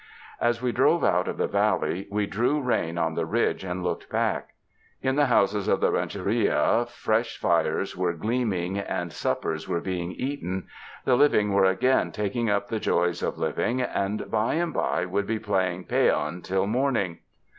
[0.39, 4.09] As we drove out of the valley, we drew rein on the ridge and looked
[4.09, 4.55] back.
[5.03, 10.65] In the houses of the rancheria fresh fires were gleaming, and suppers were being eaten;
[11.05, 15.27] the living were again taking up the joys of living, and, by and by, would
[15.27, 17.19] be playing peon till morning.